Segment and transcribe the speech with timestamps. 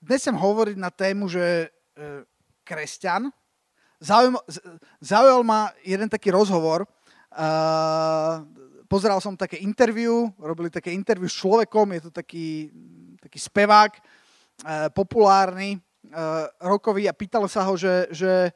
[0.00, 1.66] dnes chcem hovoriť na tému, že e,
[2.66, 3.30] kresťan.
[4.00, 4.36] Zaujal,
[5.00, 6.84] zaujal ma jeden taký rozhovor.
[7.36, 8.44] Uh,
[8.88, 12.72] pozeral som také interview, robili také interview s človekom, je to taký,
[13.20, 15.80] taký spevák, uh, populárny,
[16.12, 18.52] uh, rokový a pýtalo sa ho, že, že,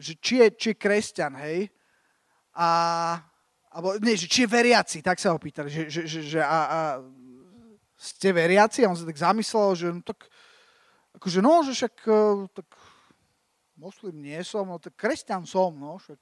[0.00, 1.68] že či, je, či je kresťan, hej.
[2.56, 2.68] A,
[3.72, 6.58] alebo, nie, že či je veriaci, tak sa ho pýtali, že, že, že, že a,
[6.64, 6.78] a
[7.96, 8.84] ste veriaci?
[8.84, 10.28] A on sa tak zamyslel, že no tak,
[11.18, 11.94] akože no, že však
[12.54, 12.68] tak
[13.74, 16.18] moslim nie som, no tak kresťan som, no však.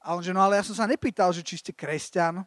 [0.00, 2.40] A on že, no ale ja som sa nepýtal, že či ste kresťan.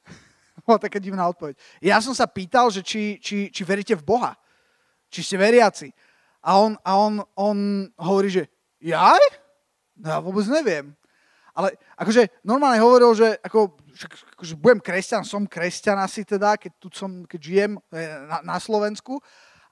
[0.66, 1.54] Bola taká divná odpoveď.
[1.78, 4.32] Ja som sa pýtal, že či, či, či veríte v Boha.
[5.06, 5.94] Či ste veriaci.
[6.42, 7.58] A on, a on, on
[7.98, 8.50] hovorí, že
[8.82, 9.18] ja?
[9.98, 10.94] No ja vôbec neviem.
[11.56, 13.74] Ale akože normálne hovoril, že ako,
[14.36, 18.56] akože budem kresťan, som kresťan asi teda, keď tu som, keď žijem eh, na, na
[18.60, 19.18] Slovensku,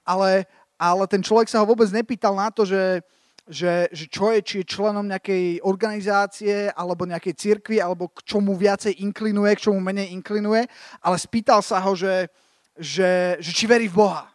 [0.01, 2.99] ale, ale ten človek sa ho vôbec nepýtal na to, že,
[3.47, 8.57] že, že čo je, či je členom nejakej organizácie alebo nejakej cirkvi, alebo k čomu
[8.57, 10.67] viacej inklinuje, k čomu menej inklinuje,
[10.99, 12.27] ale spýtal sa ho, že,
[12.75, 14.27] že, že či verí v Boha.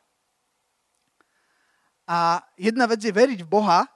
[2.10, 3.86] A jedna vec je veriť v Boha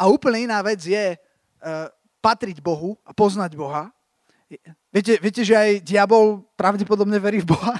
[0.00, 1.88] a úplne iná vec je uh,
[2.24, 3.92] patriť Bohu a poznať Boha.
[4.92, 7.76] Viete, viete, že aj diabol pravdepodobne verí v Boha?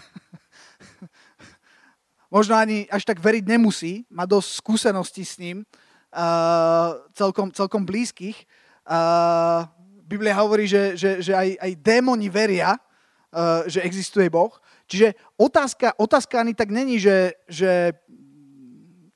[2.32, 5.68] Možno ani až tak veriť nemusí, má dosť skúseností s ním,
[6.16, 8.48] uh, celkom, celkom blízkych.
[8.88, 9.68] Uh,
[10.08, 14.48] Biblia hovorí, že, že, že aj, aj démoni veria, uh, že existuje Boh.
[14.88, 17.92] Čiže otázka, otázka ani tak není, že, že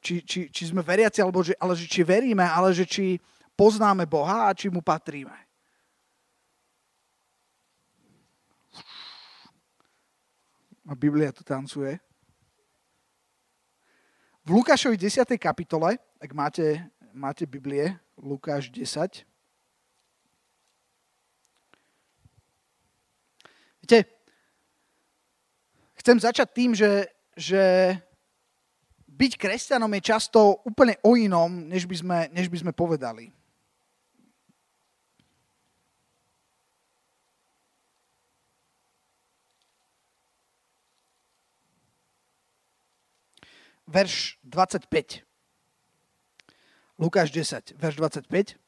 [0.04, 3.16] či, či, či sme veriaci, alebo že, ale že či veríme, ale že či
[3.56, 5.34] poznáme Boha a či mu patríme.
[10.86, 11.98] A Biblia tu tancuje.
[14.46, 15.26] V Lukášovi 10.
[15.42, 16.78] kapitole, ak máte,
[17.10, 19.26] máte Biblie, Lukáš 10.
[23.82, 24.06] Viete,
[25.98, 27.62] chcem začať tým, že, že
[29.10, 33.34] byť kresťanom je často úplne o inom, než by sme, než by sme povedali.
[43.86, 45.22] Verš 25.
[46.98, 48.58] Lukáš 10, verš 25.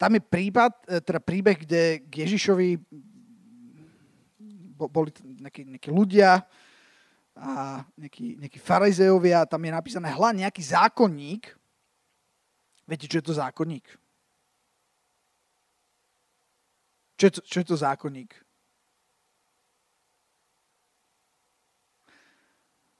[0.00, 2.80] Tam je prípad, e, teda príbeh, kde k Ježišovi
[4.88, 5.12] boli
[5.44, 6.40] nejakí, nejakí ľudia
[7.36, 11.52] a nejakí, nejakí farizejovia, tam je napísané hla nejaký zákonník.
[12.88, 13.86] Viete, čo je to zákonník?
[17.20, 18.32] Čo je to, čo je to zákonník?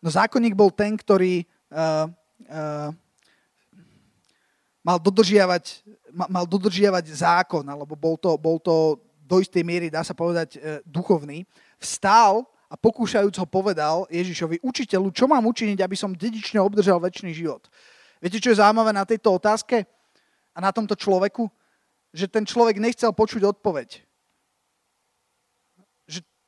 [0.01, 2.09] No zákonník bol ten, ktorý uh,
[2.49, 2.89] uh,
[4.81, 5.85] mal, dodržiavať,
[6.29, 10.81] mal dodržiavať zákon, alebo bol to, bol to do istej miery, dá sa povedať, uh,
[10.89, 11.45] duchovný.
[11.77, 17.37] Vstál a pokúšajúc ho povedal Ježišovi, učiteľu, čo mám učiniť, aby som dedične obdržal väčší
[17.37, 17.69] život?
[18.25, 19.85] Viete, čo je zaujímavé na tejto otázke
[20.53, 21.49] a na tomto človeku?
[22.11, 24.10] Že ten človek nechcel počuť odpoveď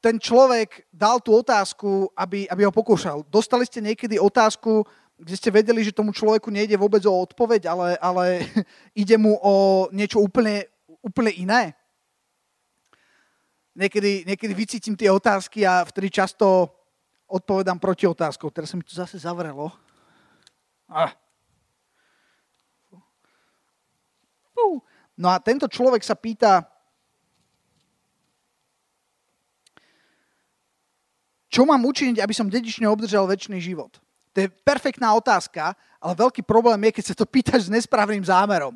[0.02, 3.22] ten človek dal tú otázku, aby, aby ho pokúšal.
[3.30, 4.82] Dostali ste niekedy otázku,
[5.14, 8.42] kde ste vedeli, že tomu človeku nejde vôbec o odpoveď, ale, ale
[9.02, 10.66] ide mu o niečo úplne,
[10.98, 11.78] úplne iné?
[13.78, 16.66] Niekedy, niekedy vycítim tie otázky a vtedy často
[17.30, 18.50] odpovedám proti otázkou.
[18.50, 19.70] Teraz sa mi tu zase zavrelo.
[20.90, 21.14] Ah.
[25.16, 26.66] No a tento človek sa pýta,
[31.52, 34.00] Čo mám učiniť, aby som dedične obdržal väčší život?
[34.32, 38.72] To je perfektná otázka, ale veľký problém je, keď sa to pýtaš s nesprávnym zámerom.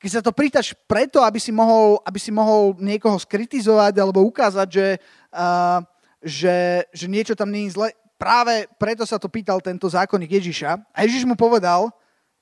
[0.00, 4.68] Keď sa to pýtaš preto, aby si mohol, aby si mohol niekoho skritizovať alebo ukázať,
[4.72, 4.88] že,
[5.36, 5.84] uh,
[6.24, 10.80] že, že niečo tam nie je zle, práve preto sa to pýtal tento zákonník Ježiša.
[10.96, 11.92] A Ježiš mu povedal,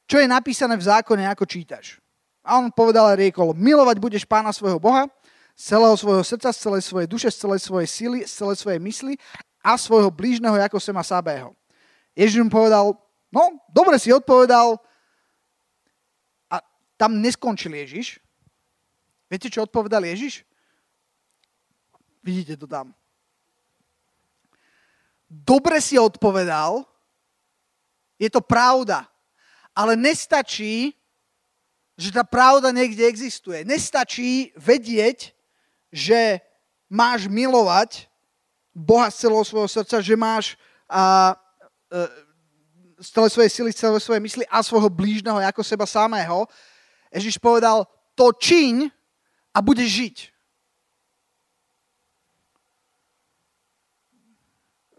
[0.07, 1.99] čo je napísané v zákone, ako čítaš.
[2.47, 5.11] A on povedal a riekol, milovať budeš pána svojho Boha,
[5.61, 9.15] celého svojho srdca, z celej svojej duše, z celej svojej sily, z celej svojej mysli
[9.61, 11.53] a svojho blížneho ako sema sabého.
[12.17, 12.97] Ježiš mu povedal,
[13.29, 14.81] no, dobre si odpovedal.
[16.49, 16.65] A
[16.97, 18.17] tam neskončil Ježiš.
[19.29, 20.49] Viete, čo odpovedal Ježiš?
[22.25, 22.97] Vidíte to tam.
[25.31, 26.83] Dobre si odpovedal,
[28.19, 29.07] je to pravda,
[29.71, 30.91] ale nestačí,
[31.95, 33.63] že tá pravda niekde existuje.
[33.63, 35.31] Nestačí vedieť,
[35.91, 36.39] že
[36.91, 38.07] máš milovať
[38.71, 40.55] Boha z celého svojho srdca, že máš
[40.87, 41.03] a, a,
[41.91, 42.31] e,
[43.01, 46.47] z celej svojej sily, z celej svojej mysli a svojho blížneho ako seba samého,
[47.11, 48.87] Ježiš povedal, to čiň
[49.51, 50.17] a budeš žiť.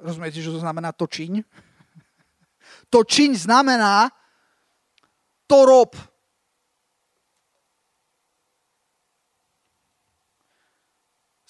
[0.01, 1.39] Rozumiete, čo to znamená to čiň?
[2.91, 4.11] To čiň znamená
[5.47, 5.95] to rob.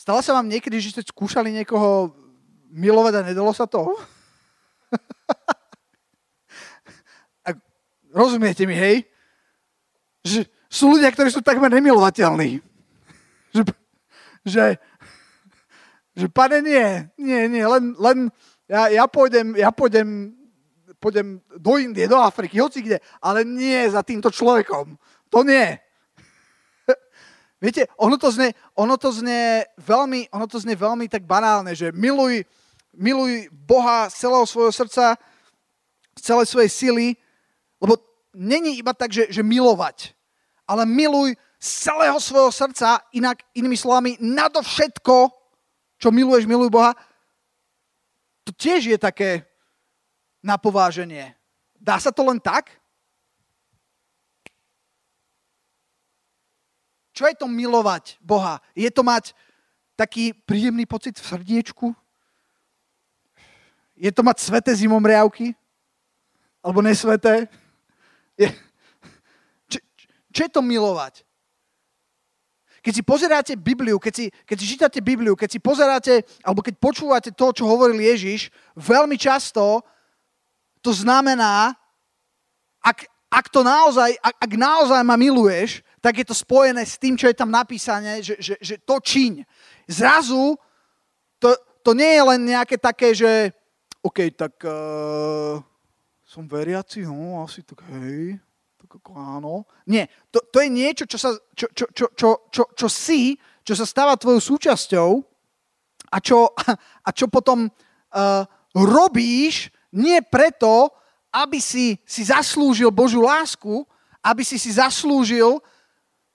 [0.02, 2.10] Stalo sa vám niekedy, že ste skúšali niekoho
[2.74, 3.94] milovať a nedalo sa to?
[8.10, 9.06] rozumiete mi, hej?
[10.26, 12.58] Že sú ľudia, ktorí sú takmer nemilovateľní.
[13.52, 13.68] Že,
[14.48, 14.66] že,
[16.16, 18.32] že pane, nie, nie, nie, len, len
[18.64, 20.32] ja, ja, pôjdem, ja pôjdem,
[21.04, 24.96] pôjdem do Indie, do Afriky, hoci kde, ale nie za týmto človekom.
[25.36, 25.76] To nie.
[27.62, 31.94] Viete, ono to znie, ono to znie, veľmi, ono to znie veľmi tak banálne, že
[31.94, 32.42] miluj,
[32.90, 35.14] miluj Boha z celého svojho srdca,
[36.18, 37.08] z celej svojej sily,
[37.78, 38.02] lebo
[38.34, 40.18] není iba tak, že, že milovať,
[40.66, 45.30] ale miluj z celého svojho srdca, inak inými slovami, nadovšetko,
[46.02, 46.98] čo miluješ, miluj Boha,
[48.42, 49.46] to tiež je také
[50.42, 51.38] napováženie.
[51.78, 52.81] Dá sa to len tak?
[57.12, 58.64] Čo je to milovať Boha?
[58.76, 59.36] Je to mať
[60.00, 61.92] taký príjemný pocit v srdiečku?
[64.00, 65.54] Je to mať sveté zimomriavky?
[66.64, 67.46] Alebo nesveté?
[68.40, 68.48] Je...
[69.70, 69.78] Čo,
[70.34, 71.22] čo je to milovať?
[72.82, 76.82] Keď si pozeráte Bibliu, keď si, keď si čítate Bibliu, keď si pozeráte, alebo keď
[76.82, 79.86] počúvate to, čo hovoril Ježiš, veľmi často
[80.82, 81.78] to znamená,
[82.82, 87.14] ak, ak to naozaj, ak, ak naozaj ma miluješ, tak je to spojené s tým,
[87.14, 89.46] čo je tam napísané, že, že, že to čiň.
[89.86, 90.58] Zrazu
[91.38, 91.54] to,
[91.86, 93.54] to nie je len nejaké také, že
[94.02, 95.62] OK, tak uh,
[96.26, 98.42] som veriaci, no asi tak hej,
[98.98, 99.64] ako áno.
[99.88, 103.74] Nie, to, to je niečo, čo, sa, čo, čo, čo, čo, čo, čo si, čo
[103.78, 105.10] sa stáva tvojou súčasťou
[106.12, 106.52] a čo,
[107.08, 108.44] a čo potom uh,
[108.76, 110.92] robíš nie preto,
[111.32, 113.88] aby si, si zaslúžil Božú lásku,
[114.20, 115.64] aby si si zaslúžil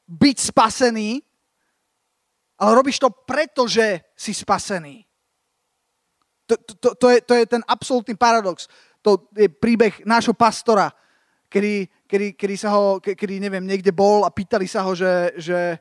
[0.06, 1.20] byť spasený,
[2.56, 5.05] ale robíš to preto, že si spasený.
[6.47, 8.70] To, to, to, je, to je ten absolútny paradox.
[9.03, 10.94] To je príbeh nášho pastora,
[11.50, 15.79] kedy, kedy, kedy, sa ho, kedy neviem, niekde bol a pýtali sa ho, že, že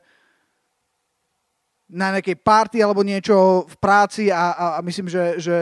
[1.86, 5.56] na nejakej party alebo niečo v práci a, a, a myslím, že, že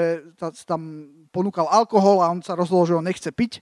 [0.65, 3.61] tam ponúkal alkohol a on sa rozhodol, že ho nechce piť.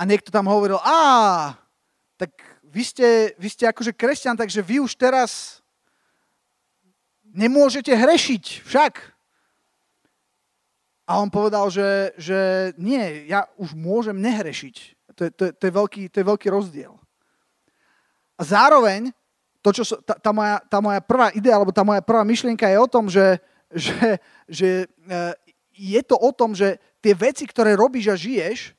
[0.00, 0.96] A niekto tam hovoril, a
[2.16, 2.32] tak
[2.70, 5.58] vy ste, vy ste akože kresťan, takže vy už teraz
[7.34, 8.94] nemôžete hrešiť však.
[11.10, 14.74] A on povedal, že, že nie, ja už môžem nehrešiť.
[15.18, 16.94] To je, to, je, to, je veľký, to je veľký rozdiel.
[18.38, 19.10] A zároveň,
[19.58, 22.78] to, čo, tá, tá, moja, tá moja prvá idea, alebo tá moja prvá myšlienka je
[22.78, 23.42] o tom, že,
[23.74, 24.16] že,
[24.46, 25.18] že e,
[25.74, 28.72] je to o tom, že tie veci, ktoré robíš a žiješ,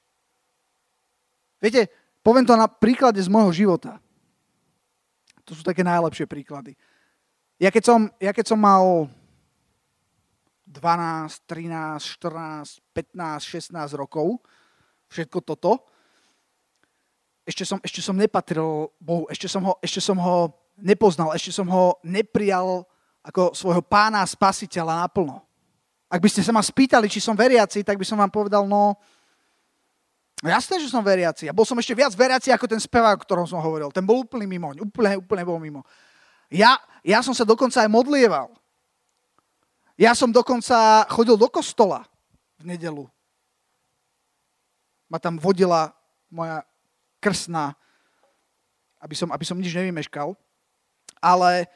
[1.60, 1.92] viete,
[2.22, 4.02] poviem to na príklade z môjho života.
[5.46, 6.78] To sú také najlepšie príklady.
[7.62, 9.10] Ja keď som, ja keď som mal
[10.72, 14.40] 12, 13, 14, 15, 16 rokov,
[15.12, 15.84] všetko toto.
[17.44, 21.68] Ešte som, ešte som nepatril Bohu, ešte som, ho, ešte som ho nepoznal, ešte som
[21.68, 22.88] ho neprijal
[23.22, 25.44] ako svojho pána a spasiteľa naplno.
[26.08, 28.96] Ak by ste sa ma spýtali, či som veriaci, tak by som vám povedal, no,
[30.50, 31.46] jasné, že som veriaci.
[31.46, 33.94] A bol som ešte viac veriaci ako ten spevák, o ktorom som hovoril.
[33.94, 35.86] Ten bol úplný mimo, úplne, úplne bol mimo.
[36.50, 38.50] Ja, ja som sa dokonca aj modlieval.
[40.02, 42.10] Ja som dokonca chodil do kostola
[42.58, 43.06] v nedelu.
[45.06, 45.94] Ma tam vodila
[46.32, 46.66] moja
[47.22, 47.78] krsná,
[48.98, 50.34] aby som, aby som nič nevymeškal.
[51.22, 51.70] Ale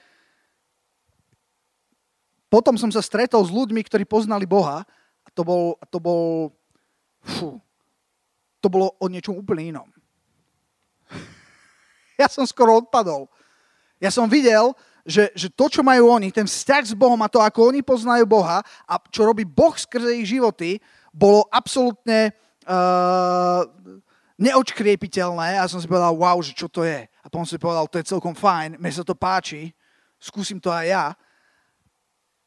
[2.49, 4.87] potom som sa stretol s ľuďmi, ktorí poznali Boha
[5.21, 6.49] a to bol, to bol
[7.21, 7.61] fú,
[8.65, 9.87] to bolo o niečom úplne inom.
[12.15, 13.27] Ja som skoro odpadol.
[13.99, 14.71] Ja som videl,
[15.03, 18.23] že, že to, čo majú oni, ten vzťah s Bohom a to, ako oni poznajú
[18.23, 20.79] Boha a čo robí Boh skrze ich životy,
[21.11, 22.31] bolo absolútne
[22.65, 23.67] uh,
[24.39, 27.03] neočkriepiteľné a som si povedal, wow, že čo to je.
[27.03, 29.75] A potom si povedal, to je celkom fajn, mne sa to páči,
[30.15, 31.05] skúsim to aj ja.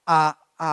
[0.09, 0.71] A, a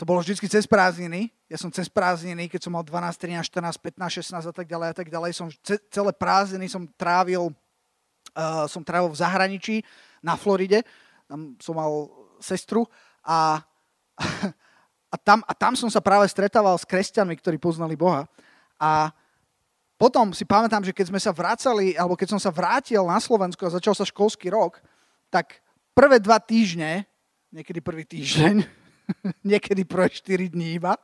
[0.00, 1.28] to bolo vždy cez prázdniny.
[1.44, 4.88] Ja som cez prázdniny, keď som mal 12, 13, 14, 15, 16 a tak ďalej
[4.88, 5.52] a tak ďalej, som
[5.92, 7.52] celé prázdniny som trávil
[8.32, 9.76] uh, som trávil v zahraničí
[10.24, 10.88] na Floride,
[11.28, 12.08] tam som mal
[12.40, 12.88] sestru
[13.20, 13.60] a,
[15.12, 18.24] a, tam, a tam som sa práve stretával s kresťanmi, ktorí poznali Boha.
[18.80, 19.12] A
[20.00, 23.60] potom si pamätám, že keď sme sa vracali, alebo keď som sa vrátil na Slovensku
[23.68, 24.80] a začal sa školský rok,
[25.28, 25.60] tak
[25.92, 27.04] prvé dva týždne,
[27.52, 28.64] niekedy prvý týždeň,
[29.50, 30.96] niekedy prvé 4 dní iba,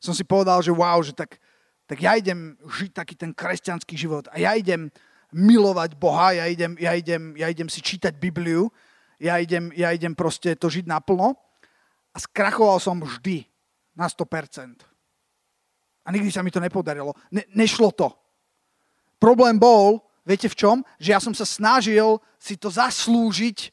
[0.00, 1.36] som si povedal, že wow, že tak,
[1.84, 4.88] tak ja idem žiť taký ten kresťanský život a ja idem
[5.30, 8.72] milovať Boha, ja idem, ja idem, ja idem si čítať Bibliu,
[9.20, 11.36] ja idem, ja idem proste to žiť naplno
[12.10, 13.46] a skrachoval som vždy
[13.94, 14.82] na 100%.
[16.00, 17.12] A nikdy sa mi to nepodarilo.
[17.30, 18.10] Ne, nešlo to.
[19.20, 20.76] Problém bol, viete v čom?
[20.96, 23.68] Že ja som sa snažil si to zaslúžiť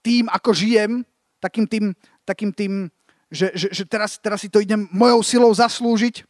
[0.00, 1.02] tým, ako žijem,
[1.42, 1.84] takým tým,
[2.22, 2.86] takým tým
[3.32, 6.20] že, že, že teraz, teraz si to idem mojou silou zaslúžiť,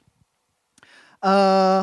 [1.19, 1.83] uh,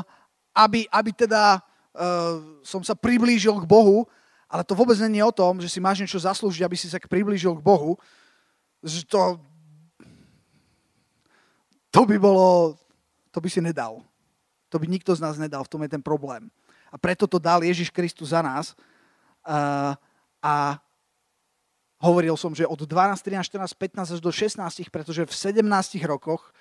[0.55, 4.07] aby, aby teda uh, som sa priblížil k Bohu,
[4.47, 7.53] ale to vôbec není o tom, že si máš niečo zaslúžiť, aby si sa priblížil
[7.59, 7.99] k Bohu.
[8.81, 9.21] Že to,
[11.91, 12.79] to by bolo,
[13.29, 14.01] to by si nedal.
[14.73, 16.49] To by nikto z nás nedal, v tom je ten problém.
[16.89, 18.73] A preto to dal Ježiš Kristus za nás.
[19.45, 19.93] Uh,
[20.41, 20.81] a
[21.99, 25.63] hovoril som, že od 12, 13, 14, 15 až do 16, pretože v 17
[26.07, 26.55] rokoch,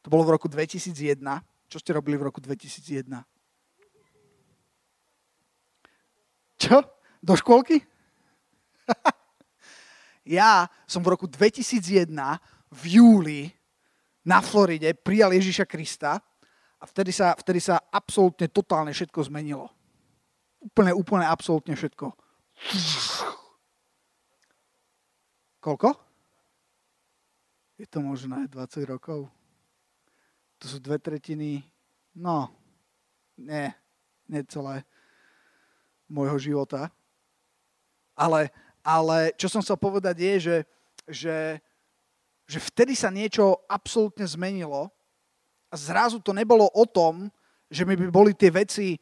[0.00, 1.20] to bolo v roku 2001,
[1.68, 3.04] čo ste robili v roku 2001?
[6.58, 6.82] Čo?
[7.20, 7.84] Do škôlky?
[10.40, 12.08] ja som v roku 2001
[12.72, 13.40] v júli
[14.24, 16.20] na Floride prijal Ježiša Krista
[16.78, 19.68] a vtedy sa, vtedy sa absolútne totálne všetko zmenilo.
[20.58, 22.12] Úplne, úplne absolútne všetko.
[25.58, 25.94] Koľko?
[27.78, 29.30] Je to možné 20 rokov?
[30.58, 31.62] To sú dve tretiny,
[32.18, 32.50] no,
[33.38, 33.70] nie,
[34.26, 34.82] necelé
[36.10, 36.90] môjho života.
[38.18, 38.50] Ale,
[38.82, 40.56] ale čo som chcel povedať je, že,
[41.06, 41.36] že
[42.48, 44.88] že vtedy sa niečo absolútne zmenilo
[45.68, 47.28] a zrazu to nebolo o tom,
[47.68, 48.96] že mi by boli tie veci,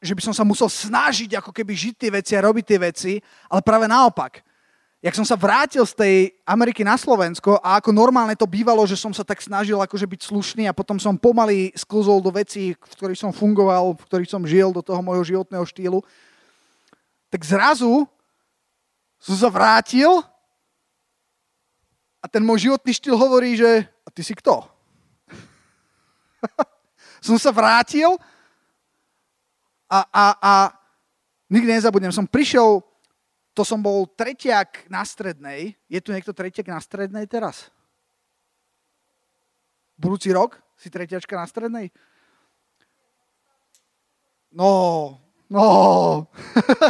[0.00, 3.12] že by som sa musel snažiť ako keby žiť tie veci a robiť tie veci,
[3.52, 4.40] ale práve naopak.
[5.02, 6.14] Jak som sa vrátil z tej
[6.46, 10.20] Ameriky na Slovensko a ako normálne to bývalo, že som sa tak snažil akože byť
[10.30, 14.46] slušný a potom som pomaly sklzol do vecí, v ktorých som fungoval, v ktorých som
[14.46, 16.06] žil, do toho môjho životného štýlu,
[17.34, 18.06] tak zrazu
[19.18, 20.22] som sa vrátil
[22.22, 24.62] a ten môj životný štýl hovorí, že a ty si kto?
[27.26, 28.14] som sa vrátil
[29.90, 30.52] a, a, a
[31.50, 32.86] nikdy nezabudnem, som prišiel,
[33.52, 35.76] to som bol tretiak na strednej.
[35.88, 37.68] Je tu niekto tretiak na strednej teraz?
[39.96, 41.92] Budúci rok si tretiačka na strednej?
[44.52, 45.16] No,
[45.48, 45.64] no.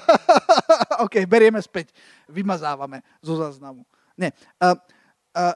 [1.04, 1.94] OK, berieme späť.
[2.30, 3.82] Vymazávame zo záznamu.
[4.14, 4.30] Nie.
[4.58, 4.78] Uh,
[5.34, 5.54] uh,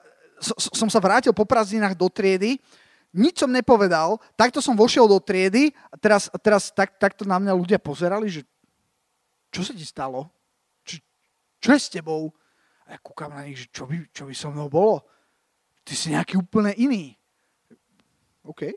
[0.74, 2.60] som sa vrátil po prázdninách do triedy,
[3.16, 7.56] nič som nepovedal, takto som vošiel do triedy a teraz, teraz tak, takto na mňa
[7.56, 8.44] ľudia pozerali, že
[9.48, 10.28] čo sa ti stalo?
[11.66, 12.30] Čo, je s tebou?
[12.86, 15.02] A ja kúkam na nich, že čo by, čo by so mnou bolo?
[15.82, 17.18] Ty si nejaký úplne iný.
[18.46, 18.70] OK.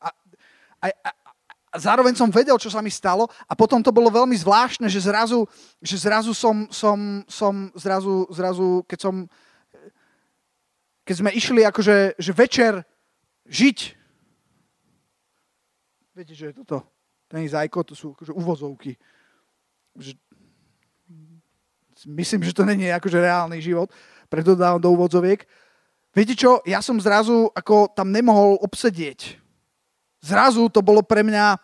[0.00, 0.08] A,
[0.80, 1.10] a, a,
[1.68, 5.04] a zároveň som vedel, čo sa mi stalo a potom to bolo veľmi zvláštne, že
[5.04, 5.44] zrazu,
[5.84, 9.28] že zrazu som, som, som zrazu, zrazu, keď som
[11.04, 12.72] keď sme išli akože že večer
[13.44, 13.78] žiť.
[16.16, 16.86] Viete, že je toto?
[17.28, 18.94] Ten zajko, to sú akože uvozovky.
[19.98, 20.16] Že,
[22.06, 23.90] myslím, že to není akože reálny život,
[24.30, 25.44] preto dávam do úvodzoviek.
[26.10, 29.38] Viete čo, ja som zrazu ako tam nemohol obsedieť.
[30.20, 31.56] Zrazu to bolo pre mňa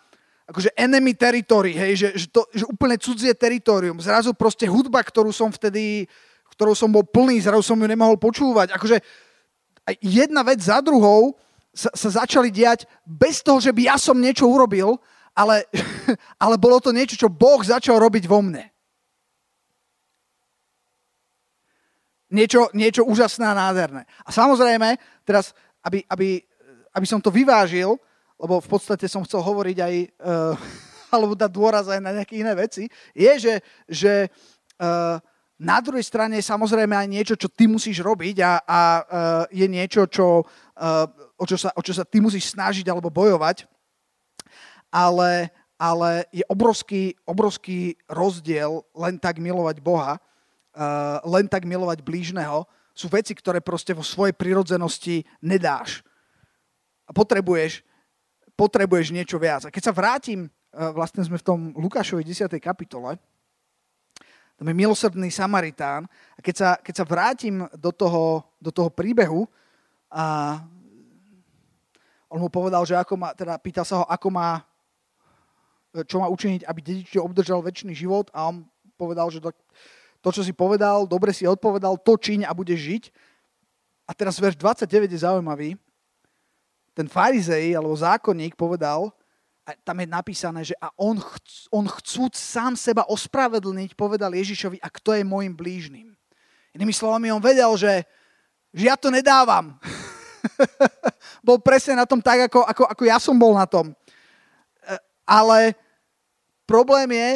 [0.47, 3.99] akože enemy territory, hej, že, že, to, že úplne cudzie teritorium.
[3.99, 6.07] Zrazu proste hudba, ktorú som vtedy,
[6.55, 8.71] ktorou som bol plný, zrazu som ju nemohol počúvať.
[8.79, 9.03] Akože
[9.99, 11.35] jedna vec za druhou
[11.75, 14.97] sa, sa začali diať bez toho, že by ja som niečo urobil,
[15.35, 15.67] ale,
[16.43, 18.71] ale bolo to niečo, čo Boh začal robiť vo mne.
[22.27, 24.03] Niečo, niečo úžasné a nádherné.
[24.27, 25.55] A samozrejme, teraz,
[25.87, 26.43] aby, aby,
[26.91, 27.95] aby som to vyvážil,
[28.37, 29.95] lebo v podstate som chcel hovoriť aj,
[30.27, 30.55] uh,
[31.15, 33.55] alebo dať dôraz aj na nejaké iné veci, je, že,
[33.87, 34.13] že
[34.83, 35.23] uh,
[35.57, 39.67] na druhej strane je samozrejme aj niečo, čo ty musíš robiť a, a uh, je
[39.71, 41.07] niečo, čo, uh,
[41.41, 43.65] o, čo sa, o čo sa ty musíš snažiť alebo bojovať.
[44.93, 45.49] Ale,
[45.81, 50.21] ale je obrovský, obrovský rozdiel len tak milovať Boha,
[50.77, 52.69] uh, len tak milovať blížneho.
[52.93, 56.05] Sú veci, ktoré proste vo svojej prirodzenosti nedáš.
[57.09, 57.81] A potrebuješ,
[58.53, 59.65] potrebuješ niečo viac.
[59.65, 62.53] A keď sa vrátim, uh, vlastne sme v tom Lukášovi 10.
[62.61, 63.17] kapitole,
[64.57, 66.09] tam je milosrdný Samaritán.
[66.37, 69.49] A keď sa, keď sa vrátim do toho, do toho príbehu,
[70.07, 70.57] A
[72.31, 74.63] on mu povedal, že ako má, teda pýtal sa ho, ako má,
[76.07, 78.67] čo má učiniť, aby dedičie obdržal väčší život a on
[78.99, 79.51] povedal, že to,
[80.27, 83.15] to, čo si povedal, dobre si odpovedal, to čiň a bude žiť.
[84.03, 85.79] A teraz verš 29 je zaujímavý.
[86.99, 89.15] Ten farizej alebo zákonník povedal,
[89.63, 94.83] a tam je napísané, že a on, chc, on chcúc sám seba ospravedlniť, povedal Ježišovi,
[94.83, 96.15] a kto je môjim blížnym.
[96.75, 98.03] Inými slovami, on vedel, že,
[98.75, 99.79] že ja to nedávam.
[101.47, 103.91] bol presne na tom tak, ako, ako, ako ja som bol na tom.
[103.91, 103.95] E,
[105.27, 105.75] ale
[106.67, 107.31] problém je,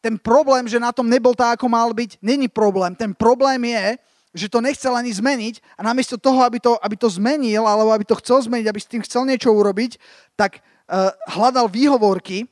[0.00, 2.96] ten problém, že na tom nebol tak, ako mal byť, není problém.
[2.96, 4.00] Ten problém je,
[4.32, 8.04] že to nechcel ani zmeniť a namiesto toho, aby to, aby to zmenil, alebo aby
[8.08, 9.98] to chcel zmeniť, aby s tým chcel niečo urobiť,
[10.38, 12.50] tak Eh, hľadal výhovorky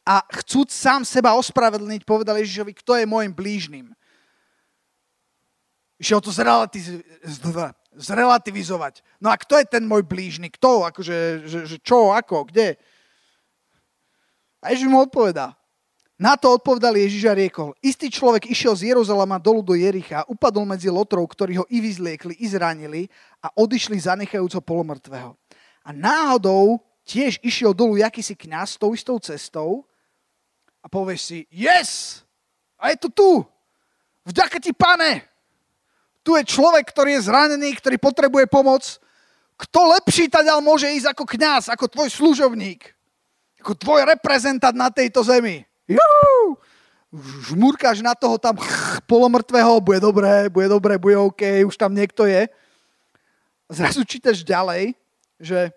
[0.00, 3.92] a chcúc sám seba ospravedlniť, povedal Ježišovi, kto je môjim blížnym.
[6.00, 6.32] Išiel to
[7.92, 9.04] zrelativizovať.
[9.20, 10.48] No a kto je ten môj blížny?
[10.56, 10.88] Kto?
[10.88, 12.80] Akože, že, že čo, ako, kde?
[14.64, 15.52] A Ježiš mu odpovedá.
[16.14, 20.62] Na to odpovedal Ježiš a riekol, istý človek išiel z Jeruzalema dolu do Jericha, upadol
[20.62, 23.10] medzi lotrov, ktorí ho i vyzliekli, i zranili
[23.42, 25.34] a odišli zanechajúco polomrtvého.
[25.82, 29.82] A náhodou tiež išiel dolu jakýsi kňaz tou istou cestou
[30.78, 32.22] a povieš si, yes,
[32.78, 33.30] a je to tu.
[34.22, 35.26] Vďaka ti, pane.
[36.22, 39.02] Tu je človek, ktorý je zranený, ktorý potrebuje pomoc.
[39.58, 42.86] Kto lepší taďal môže ísť ako kňaz, ako tvoj služovník,
[43.60, 45.66] ako tvoj reprezentant na tejto zemi.
[45.88, 46.58] Juhu!
[47.46, 48.58] Žmurkáš na toho tam
[49.06, 52.50] polomrtvého, bude dobré, bude dobré, bude OK, už tam niekto je.
[53.70, 54.98] Zrazu čítaš ďalej,
[55.38, 55.70] že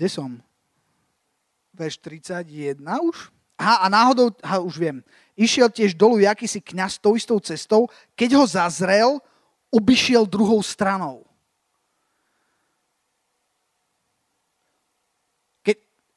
[0.00, 0.40] Kde som?
[1.76, 3.28] Verš 31 už?
[3.60, 5.04] Aha, a náhodou, aha, už viem.
[5.36, 7.84] Išiel tiež dolu jakýsi kňaz tou istou cestou,
[8.16, 9.20] keď ho zazrel,
[9.68, 11.28] obišiel druhou stranou.
[15.60, 16.09] Keď, a, a,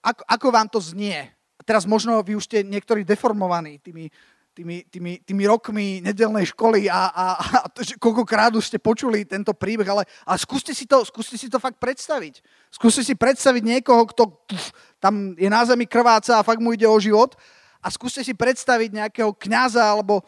[0.00, 1.28] ako, ako vám to znie?
[1.68, 4.08] Teraz možno vy už ste niektorí deformovaní tými
[4.50, 7.68] tými, tými, tými rokmi nedelnej školy a, a, a
[8.02, 11.78] koľkokrát už ste počuli tento príbeh, ale, ale skúste, si to, skúste si to fakt
[11.78, 12.42] predstaviť.
[12.68, 16.84] Skúste si predstaviť niekoho, kto pf, tam je na zemi krváca a fakt mu ide
[16.84, 17.38] o život
[17.80, 20.26] a skúste si predstaviť nejakého kňaza alebo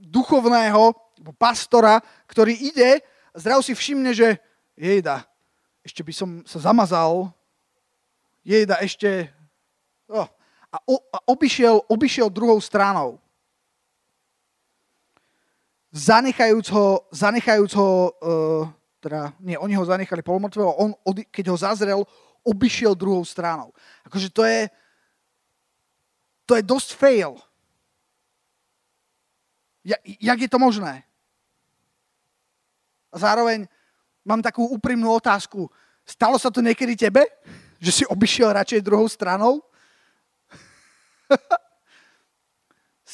[0.00, 4.40] duchovného alebo pastora, ktorý ide a zrazu si všimne, že
[4.74, 5.22] jejda,
[5.84, 7.28] ešte by som sa zamazal,
[8.44, 9.28] jejda, ešte...
[10.10, 10.26] Oh,
[10.70, 13.18] a, o, a obišiel, obišiel druhou stranou
[15.92, 18.62] zanechajúc ho, zanechajúc ho uh,
[19.00, 20.94] teda, nie, oni ho zanechali polomrtvého, on,
[21.30, 22.00] keď ho zazrel,
[22.44, 23.72] obišiel druhou stranou.
[24.06, 24.68] Akože to je,
[26.46, 27.40] to je dosť fail.
[29.80, 31.02] Ja, jak je to možné?
[33.08, 33.64] A zároveň
[34.22, 35.72] mám takú úprimnú otázku.
[36.04, 37.24] Stalo sa to niekedy tebe?
[37.80, 39.64] Že si obišiel radšej druhou stranou?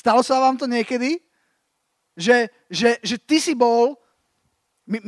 [0.03, 1.23] Stalo sa vám to niekedy?
[2.17, 3.95] že, že, že ty si bol,
[4.89, 4.99] my,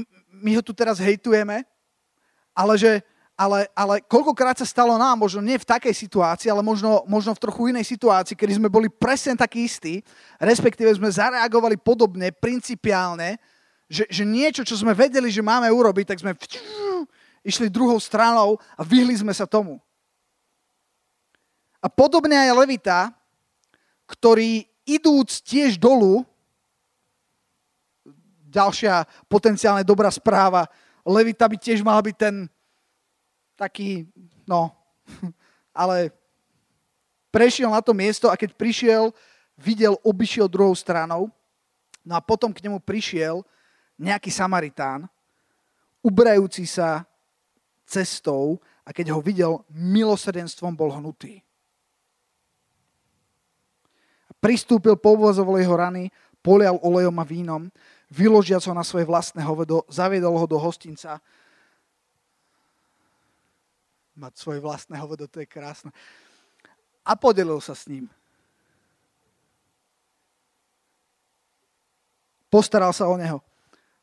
[0.44, 1.64] my ho tu teraz hejtujeme,
[2.52, 2.92] ale že
[3.38, 7.42] ale, ale koľkokrát sa stalo nám, možno nie v takej situácii, ale možno, možno v
[7.46, 10.02] trochu inej situácii, kedy sme boli presne takí istí,
[10.42, 13.38] respektíve sme zareagovali podobne, principiálne,
[13.86, 16.34] že, že niečo, čo sme vedeli, že máme urobiť, tak sme
[17.48, 19.80] išli druhou stranou a vyhli sme sa tomu.
[21.80, 23.08] A podobne aj Levita,
[24.04, 26.28] ktorý idúc tiež dolu,
[28.52, 30.68] ďalšia potenciálne dobrá správa.
[31.00, 32.34] Levita by tiež mal byť ten
[33.56, 34.04] taký,
[34.44, 34.68] no,
[35.72, 36.12] ale
[37.32, 39.16] prešiel na to miesto a keď prišiel,
[39.56, 41.32] videl, obišiel druhou stranou.
[42.04, 43.40] No a potom k nemu prišiel
[43.96, 45.08] nejaký Samaritán,
[46.04, 47.07] ubrajúci sa
[47.88, 51.40] cestou a keď ho videl, milosrdenstvom bol hnutý.
[54.38, 56.12] Pristúpil, povozovol jeho rany,
[56.44, 57.62] polial olejom a vínom
[58.08, 61.20] vyložiac ho na svoje vlastné hovedo, zaviedol ho do hostinca.
[64.18, 65.92] Mať svoje vlastné hovedo, to je krásne.
[67.04, 68.10] A podelil sa s ním.
[72.48, 73.44] Postaral sa o neho.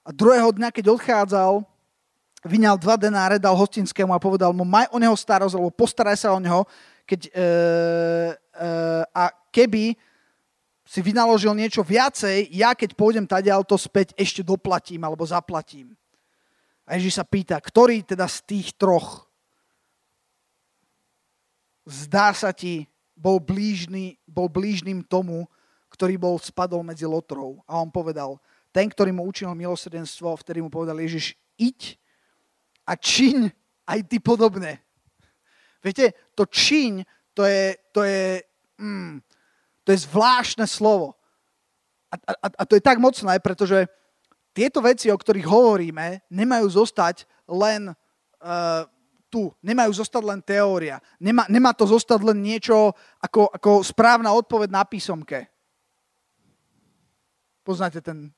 [0.05, 1.65] A druhého dňa, keď odchádzal,
[2.45, 6.29] vyňal dva denáre, dal hostinskému a povedal mu, maj o neho starosť, alebo postaraj sa
[6.31, 6.61] o neho,
[7.09, 8.69] keď, e, e,
[9.09, 9.97] a keby
[10.85, 15.97] si vynaložil niečo viacej, ja keď pôjdem tadiaľ to späť ešte doplatím alebo zaplatím.
[16.85, 19.25] A Ježiš sa pýta, ktorý teda z tých troch
[21.89, 22.85] zdá sa ti,
[23.17, 25.49] bol, blížny, bol blížným tomu,
[25.89, 27.63] ktorý bol spadol medzi lotrov.
[27.65, 28.37] A on povedal,
[28.75, 31.95] ten, ktorý mu učil milosrdenstvo, vtedy mu povedal Ježiš, iď
[32.85, 33.49] a čiň
[33.85, 34.81] aj ty podobne.
[35.81, 37.05] Viete, to čiň,
[37.37, 38.41] to je, to je,
[38.81, 39.21] mm,
[39.85, 41.13] to je zvláštne slovo.
[42.09, 43.85] A, a, a to je tak mocné, pretože
[44.55, 48.87] tieto veci, o ktorých hovoríme, nemajú zostať len uh,
[49.27, 51.03] tu, nemajú zostať len teória.
[51.19, 55.51] Nemá, nemá to zostať len niečo ako, ako správna odpoveď na písomke.
[57.67, 58.31] Poznáte ten...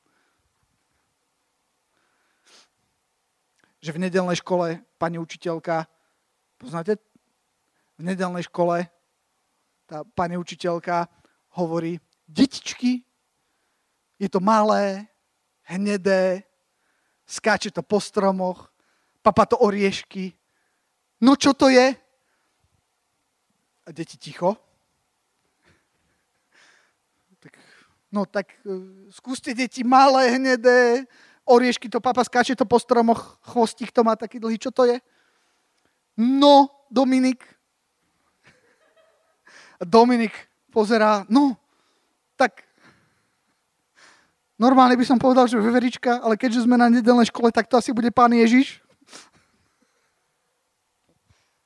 [3.78, 5.86] Že v nedelnej škole pani učiteľka,
[6.58, 6.98] poznáte?
[7.98, 8.90] V nedelnej škole
[9.86, 11.08] tá pani učiteľka
[11.56, 13.08] hovorí, detičky,
[14.20, 15.08] je to malé,
[15.64, 16.44] hnedé,
[17.26, 18.74] skáče to po stromoch,
[19.22, 20.34] papa to oriešky.
[21.22, 21.96] No čo to je?
[23.86, 24.58] A deti ticho.
[27.40, 27.54] Tak,
[28.12, 31.06] no tak uh, skúste deti malé, hnedé,
[31.48, 34.60] oriešky to papa skáče to po stromoch, chvostík to má taký dlhý.
[34.60, 35.00] Čo to je?
[36.20, 37.42] No, Dominik.
[39.82, 40.36] Dominik
[40.70, 41.58] pozerá, no,
[42.36, 42.68] tak
[44.58, 47.94] Normálne by som povedal, že veverička, ale keďže sme na nedelnej škole, tak to asi
[47.94, 48.82] bude pán Ježiš.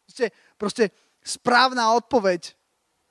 [0.04, 0.84] Proste, proste
[1.24, 2.52] správna odpoveď.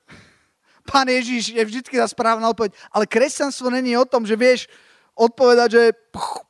[0.89, 2.77] Pán Ježiš je vždy tá správna odpoveď.
[2.93, 4.69] Ale kresťanstvo není o tom, že vieš
[5.15, 5.83] odpovedať, že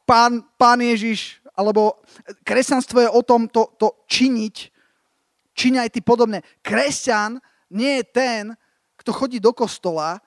[0.05, 2.01] pán, pán Ježiš, alebo
[2.45, 4.55] kresťanstvo je o tom to, to činiť,
[5.53, 6.41] čiňaj ty podobne.
[6.63, 7.37] Kresťan
[7.73, 8.43] nie je ten,
[8.97, 10.21] kto chodí do kostola,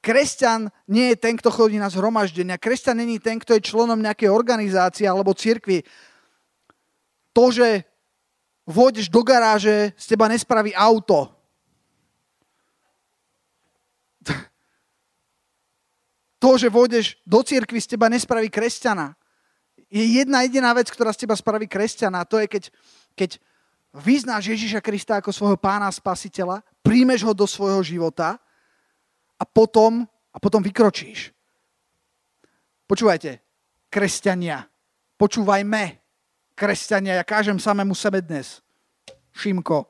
[0.00, 2.56] Kresťan nie je ten, kto chodí na zhromaždenia.
[2.56, 5.84] Kresťan není ten, kto je členom nejakej organizácie alebo cirkvi.
[7.36, 7.84] To, že
[8.64, 11.28] vôjdeš do garáže, z teba nespraví auto.
[16.40, 19.12] To, že vôjdeš do cirkvi, z teba nespraví kresťana.
[19.92, 22.24] Je jedna jediná vec, ktorá z teba spraví kresťana.
[22.24, 22.64] A to je, keď,
[23.12, 23.30] keď
[23.92, 28.34] vyznáš Ježiša Krista ako svojho pána a spasiteľa, príjmeš ho do svojho života–
[29.40, 31.32] a potom, a potom vykročíš.
[32.84, 33.40] Počúvajte,
[33.88, 34.68] kresťania,
[35.16, 35.96] počúvajme,
[36.52, 38.60] kresťania, ja kážem samému sebe dnes.
[39.32, 39.88] Šimko.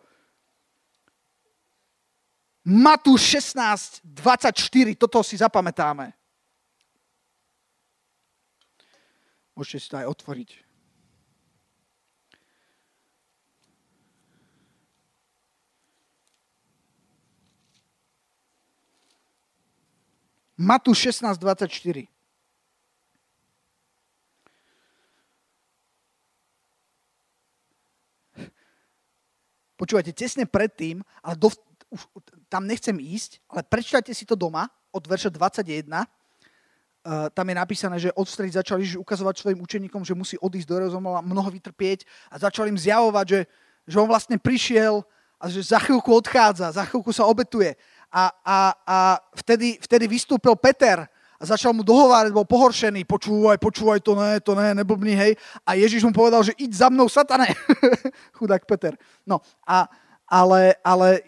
[2.63, 6.13] Matúš 16, 24, toto si zapamätáme.
[9.61, 10.51] Môžete si to aj otvoriť.
[20.57, 22.09] Matúš 16, 24.
[29.77, 31.53] Počúvajte, tesne predtým, ale do,
[31.93, 32.09] už,
[32.49, 35.85] tam nechcem ísť, ale prečítajte si to doma od verša 21.
[37.11, 40.75] Uh, tam je napísané, že odvtedy začal Ježiš ukazovať svojim učeníkom, že musí odísť do
[40.79, 43.41] Jeruzalema, mnoho vytrpieť a začal im zjavovať, že,
[43.91, 45.03] že on vlastne prišiel
[45.43, 47.75] a že za chvíľku odchádza, za chvíľku sa obetuje
[48.11, 48.99] a, a, a
[49.39, 51.07] vtedy, vtedy vystúpil Peter
[51.41, 55.33] a začal mu dohovárať, bol pohoršený, počúvaj, počúvaj, to ne, to ne, neblbni, hej.
[55.65, 57.49] A Ježiš mu povedal, že id za mnou, satane.
[58.37, 58.93] Chudák Peter.
[59.25, 59.89] No, a,
[60.29, 61.25] ale, ale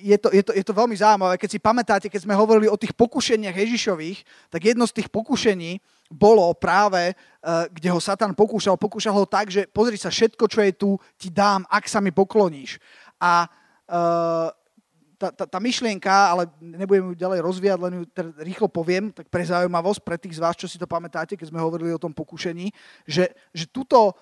[0.00, 1.36] je to, je, to, je to veľmi zaujímavé.
[1.36, 5.78] Keď si pamätáte, keď sme hovorili o tých pokušeniach Ježišových, tak jedno z tých pokušení
[6.10, 8.74] bolo práve, uh, kde ho Satan pokúšal.
[8.74, 12.10] Pokúšal ho tak, že pozri sa, všetko, čo je tu, ti dám, ak sa mi
[12.10, 12.82] pokloníš.
[13.20, 13.46] A
[13.86, 14.48] uh,
[15.20, 19.28] tá, tá, tá myšlienka, ale nebudem ju ďalej rozvíjať, len ju teda rýchlo poviem, tak
[19.28, 22.16] pre zaujímavosť, pre tých z vás, čo si to pamätáte, keď sme hovorili o tom
[22.16, 22.72] pokušení,
[23.04, 24.16] že, že tuto,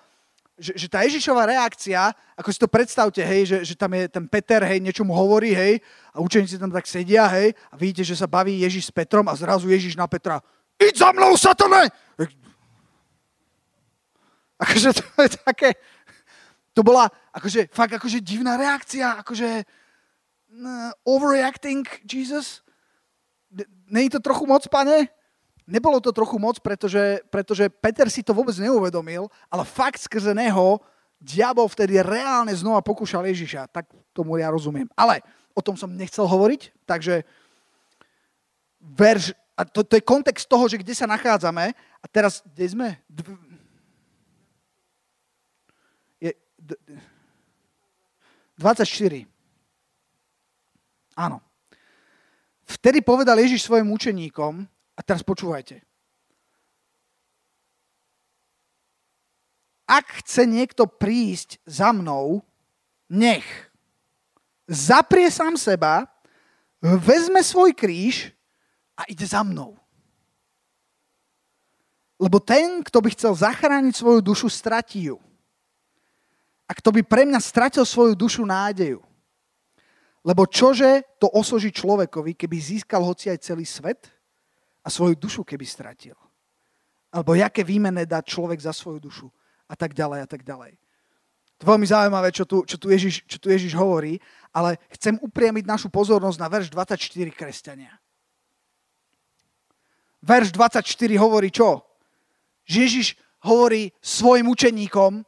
[0.59, 4.27] že, že tá Ježišová reakcia, ako si to predstavte, hej, že, že tam je ten
[4.27, 5.79] Peter, hej, niečo mu hovorí, hej,
[6.11, 9.39] a učeníci tam tak sedia, hej, a vidíte, že sa baví Ježiš s Petrom a
[9.39, 10.43] zrazu Ježiš na Petra,
[10.75, 11.89] iď za mnou, satane!
[14.59, 15.69] Akože to je také,
[16.75, 19.63] to bola akože, fakt akože divná reakcia, akože,
[21.07, 22.61] overreacting, Jesus?
[23.87, 25.07] Není to trochu moc, pane?
[25.69, 30.81] Nebolo to trochu moc, pretože, pretože Peter si to vôbec neuvedomil, ale fakt skrze neho
[31.21, 33.69] diabol vtedy reálne znova pokúšal Ježiša.
[33.69, 34.89] Tak tomu ja rozumiem.
[34.97, 35.21] Ale
[35.53, 37.21] o tom som nechcel hovoriť, takže
[38.81, 41.75] verš, a to, to je kontext toho, že kde sa nachádzame.
[41.99, 42.89] A teraz, kde sme?
[46.17, 46.73] Je, d...
[48.57, 49.27] 24.
[51.19, 51.43] Áno.
[52.63, 54.63] Vtedy povedal Ježiš svojim učeníkom,
[54.99, 55.79] a teraz počúvajte.
[59.87, 62.43] Ak chce niekto prísť za mnou,
[63.07, 63.47] nech
[64.67, 66.05] zaprie sám seba,
[66.83, 68.35] vezme svoj kríž
[68.99, 69.79] a ide za mnou.
[72.19, 75.17] Lebo ten, kto by chcel zachrániť svoju dušu, stratí ju.
[76.67, 78.99] A kto by pre mňa stratil svoju dušu nádeju.
[80.21, 84.18] Lebo čože to osoží človekovi, keby získal hoci aj celý svet
[84.83, 86.15] a svoju dušu keby stratil.
[87.09, 89.27] Alebo jaké výmene dá človek za svoju dušu
[89.69, 90.77] a tak ďalej a tak ďalej.
[91.59, 94.15] To je veľmi zaujímavé, čo tu, čo tu, Ježiš, čo tu Ježiš hovorí,
[94.55, 97.99] ale chcem upriamiť našu pozornosť na verš 24 kresťania.
[100.23, 100.87] Verš 24
[101.19, 101.83] hovorí čo?
[102.63, 105.23] Ježiš hovorí svojim učeníkom,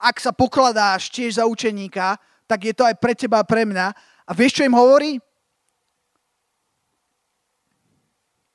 [0.00, 2.16] ak sa pokladáš tiež za učeníka,
[2.48, 3.92] tak je to aj pre teba a pre mňa.
[4.24, 5.20] A vieš, čo im hovorí?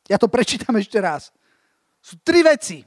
[0.06, 1.34] Ja to prečítam ešte raz.
[1.98, 2.86] Sú tri veci.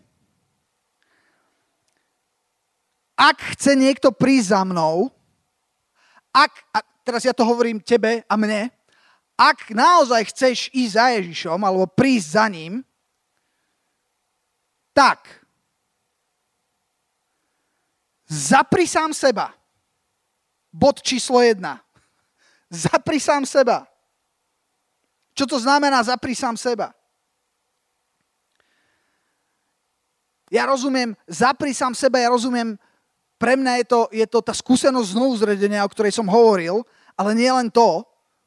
[3.19, 5.11] Ak chce niekto prísť za mnou,
[6.31, 8.71] ak, a teraz ja to hovorím tebe a mne,
[9.35, 12.87] ak naozaj chceš ísť za Ježišom alebo prísť za ním,
[14.95, 15.27] tak
[18.27, 19.51] zapri sám seba.
[20.71, 21.83] Bod číslo jedna.
[22.71, 23.87] Zapri sám seba.
[25.35, 26.95] Čo to znamená zapri sám seba?
[30.49, 32.81] Ja rozumiem, zapri sám seba, ja rozumiem,
[33.39, 36.83] pre mňa je to, je to tá skúsenosť znovu zredenia, o ktorej som hovoril,
[37.15, 38.03] ale nie len to,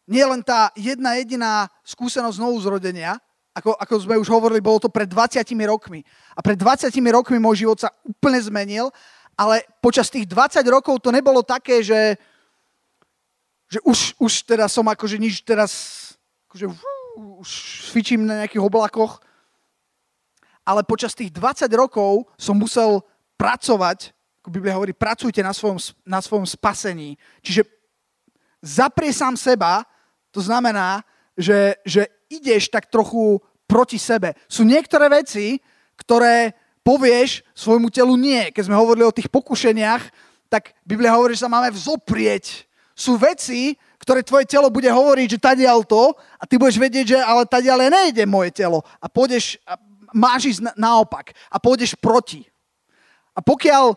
[0.09, 3.15] nie len tá jedna jediná skúsenosť znovu zrodenia,
[3.55, 6.03] ako, ako sme už hovorili, bolo to pred 20 rokmi.
[6.35, 8.91] A pred 20 rokmi môj život sa úplne zmenil,
[9.35, 12.19] ale počas tých 20 rokov to nebolo také, že,
[13.71, 15.71] že už, už teda som akože nič teraz,
[16.51, 16.65] akože
[17.39, 17.49] už
[17.91, 19.19] svičím na nejakých oblakoch,
[20.65, 23.01] ale počas tých 20 rokov som musel
[23.37, 27.17] pracovať, ako Biblia hovorí, pracujte na svojom, na svojom spasení.
[27.41, 27.65] Čiže
[28.61, 29.85] zaprie sám seba,
[30.29, 31.01] to znamená,
[31.37, 34.37] že, že ideš tak trochu proti sebe.
[34.45, 35.59] Sú niektoré veci,
[35.97, 38.49] ktoré povieš svojmu telu nie.
[38.49, 40.03] Keď sme hovorili o tých pokušeniach,
[40.51, 42.67] tak Biblia hovorí, že sa máme vzoprieť.
[42.91, 47.17] Sú veci, ktoré tvoje telo bude hovoriť, že tadiaľ to a ty budeš vedieť, že
[47.21, 49.77] ale tadiaľ nejde moje telo a pôjdeš, a
[50.13, 52.47] máš ísť naopak a pôjdeš proti.
[53.35, 53.95] A pokiaľ,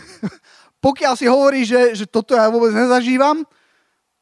[0.86, 3.44] pokiaľ si hovoríš, že, že toto ja vôbec nezažívam,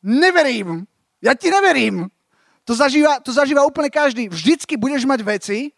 [0.03, 0.87] neverím.
[1.23, 2.11] Ja ti neverím.
[2.67, 4.29] To zažíva, to zažíva úplne každý.
[4.31, 5.73] Vždycky budeš mať veci,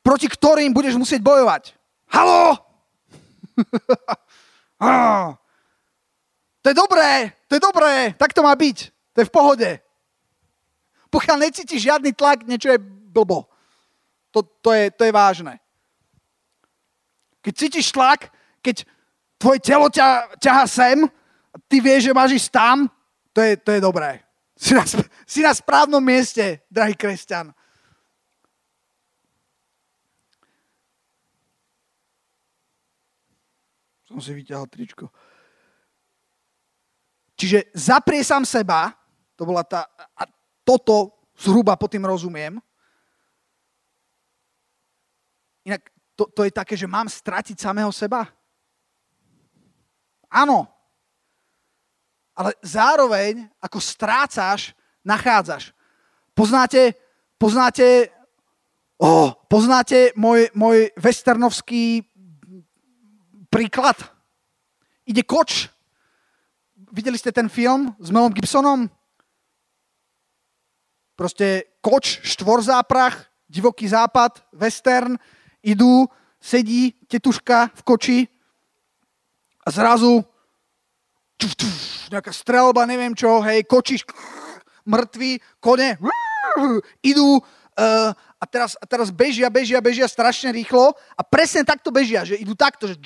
[0.00, 1.76] proti ktorým budeš musieť bojovať.
[2.08, 2.56] Halo!
[6.62, 8.78] to je dobré, to je dobré, tak to má byť.
[9.12, 9.70] To je v pohode.
[11.08, 13.47] Pokiaľ necítiš žiadny tlak, niečo je blbo.
[14.30, 15.54] To, to, je, to je vážne.
[17.40, 18.28] Keď cítiš tlak,
[18.60, 18.84] keď
[19.38, 20.98] tvoje telo ťa, ťaha sem,
[21.70, 22.76] ty vieš, že máš ísť tam,
[23.32, 24.20] to je, to je dobré.
[24.58, 24.82] Si na,
[25.22, 27.54] si na správnom mieste, drahý kresťan.
[34.10, 35.06] Som si vyťahol tričko.
[37.38, 38.90] Čiže zaprie sám seba,
[39.38, 39.86] to bola tá,
[40.18, 40.26] a
[40.66, 42.58] toto zhruba po tým rozumiem.
[45.68, 45.84] Inak
[46.16, 48.24] to, to je také, že mám stratiť samého seba?
[50.32, 50.64] Áno,
[52.32, 54.72] ale zároveň, ako strácaš,
[55.04, 55.76] nachádzaš.
[56.32, 56.96] Poznáte,
[57.36, 58.08] poznáte,
[58.96, 62.06] oh, poznáte môj, môj westernovský
[63.52, 63.98] príklad?
[65.04, 65.68] Ide koč.
[66.94, 68.88] Videli ste ten film s Melom Gibsonom?
[71.18, 75.18] Proste koč, štvorzáprach, divoký západ, western,
[75.62, 76.06] idú,
[76.38, 78.18] sedí tetuška v koči
[79.66, 80.22] a zrazu
[81.38, 81.74] čuf, čuf,
[82.10, 84.02] nejaká strelba, neviem čo, hej, kočiš,
[84.88, 85.98] mŕtvy, kone,
[87.10, 92.26] idú uh, a, teraz, a teraz bežia, bežia, bežia strašne rýchlo a presne takto bežia,
[92.26, 92.96] že idú takto, že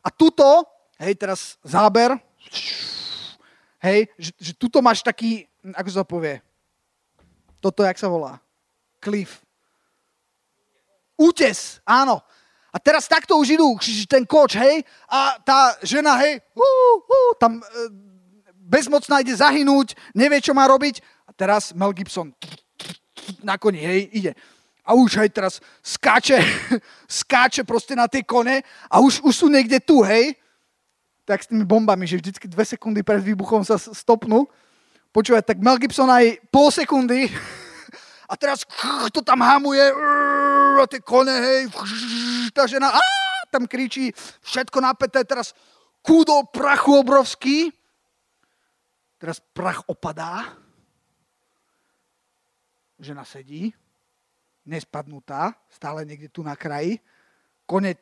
[0.00, 0.64] a tuto,
[1.00, 2.16] hej, teraz záber,
[3.84, 5.44] hej, že, že tuto máš taký,
[5.76, 6.40] ako sa povie,
[7.60, 8.40] toto, jak sa volá,
[9.04, 9.44] cliff.
[11.20, 12.24] Útes, áno.
[12.72, 17.58] A teraz takto už idú, ten koč, hej, a tá žena, hej, uh, uh, tam
[17.58, 17.66] uh,
[18.70, 21.02] bezmocná ide zahynúť, nevie, čo má robiť.
[21.26, 22.30] A teraz Mel Gibson
[23.42, 24.32] na koni, hej, ide.
[24.86, 26.38] A už, hej, teraz skáče,
[27.20, 30.38] skáče proste na tie kone a už, už sú niekde tu, hej.
[31.26, 34.46] Tak s tými bombami, že vždycky dve sekundy pred výbuchom sa stopnú.
[35.10, 37.26] Počúvať, tak Mel Gibson aj pol sekundy
[38.30, 38.62] a teraz
[39.10, 39.82] to tam hamuje,
[40.82, 41.68] a tie kone, hej,
[42.56, 43.00] tá žena á,
[43.52, 44.14] tam kričí,
[44.44, 45.52] všetko napäté, teraz
[46.00, 47.72] kúdo prachu obrovský.
[49.20, 50.56] Teraz prach opadá.
[52.96, 53.68] Žena sedí,
[54.64, 57.00] nespadnutá, stále niekde tu na kraji.
[57.68, 58.00] Kone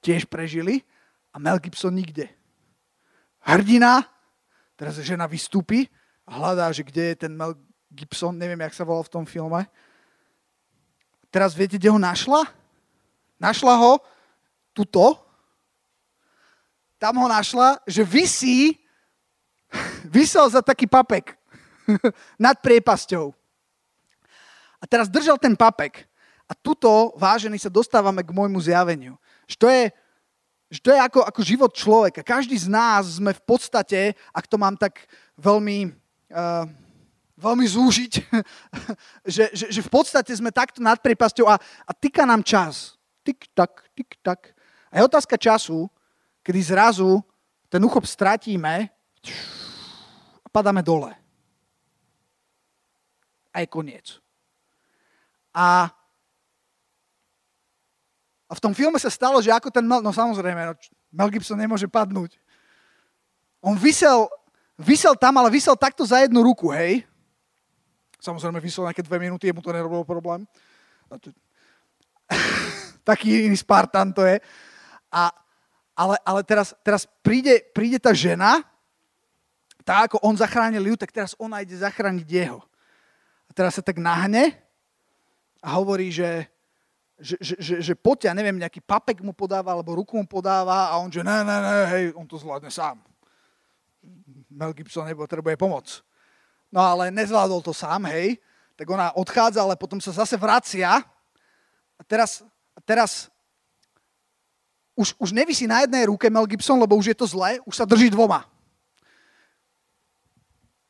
[0.00, 0.80] tiež prežili
[1.32, 2.32] a Mel Gibson nikde.
[3.44, 4.08] Hrdina,
[4.76, 5.88] teraz žena vystúpi
[6.24, 7.56] a hľadá, že kde je ten Mel
[7.92, 9.68] Gibson, neviem, jak sa volal v tom filme.
[11.28, 12.48] Teraz viete, kde ho našla?
[13.36, 14.00] Našla ho
[14.72, 15.20] tuto.
[16.98, 18.74] Tam ho našla, že vysí,
[20.08, 21.36] vysel za taký papek
[22.40, 23.30] nad priepasťou.
[24.78, 26.06] A teraz držal ten papek.
[26.48, 29.20] A tuto, vážený, sa dostávame k môjmu zjaveniu.
[29.44, 29.82] Že to je,
[30.72, 32.24] že to je ako, ako život človeka.
[32.24, 35.04] Každý z nás sme v podstate, ak to mám tak
[35.36, 35.92] veľmi,
[36.32, 36.64] uh,
[37.38, 38.12] veľmi zúžiť,
[39.34, 42.98] že, že, že v podstate sme takto nad priepasťou a, a týka nám čas.
[43.22, 44.58] Tik, tak, tik, tak.
[44.90, 45.86] A je otázka času,
[46.42, 47.22] kedy zrazu
[47.70, 48.90] ten uchop stratíme
[50.42, 51.14] a padáme dole.
[53.54, 54.18] A je koniec.
[55.54, 55.92] A,
[58.48, 60.74] a v tom filme sa stalo, že ako ten Mel, no samozrejme, no,
[61.12, 62.40] Mel Gibson nemôže padnúť.
[63.60, 64.30] On vysel,
[64.78, 67.04] vysel tam, ale vysel takto za jednu ruku, hej.
[68.18, 70.42] Samozrejme, vysel nejaké dve minúty, jemu to nerobilo problém.
[73.08, 74.42] Taký iný Spartan to je.
[75.08, 75.30] A,
[75.94, 78.60] ale, ale teraz, teraz príde, príde tá žena,
[79.86, 82.60] tá ako on zachránil ju, tak teraz ona ide zachrániť jeho.
[83.48, 84.52] A teraz sa tak nahne
[85.64, 86.44] a hovorí, že,
[87.16, 90.92] že, že, že, že poďte, ja neviem, nejaký papek mu podáva, alebo ruku mu podáva
[90.92, 93.00] a on, že ne, ne, ne, hej, on to zvládne sám.
[94.52, 96.04] Mel Gibson nepotrebuje pomoc.
[96.68, 98.36] No ale nezvládol to sám, hej,
[98.76, 101.00] tak ona odchádza, ale potom sa zase vracia
[101.96, 102.44] a teraz,
[102.76, 103.32] a teraz
[104.94, 107.88] už, už nevisí na jednej ruke Mel Gibson, lebo už je to zlé, už sa
[107.88, 108.44] drží dvoma.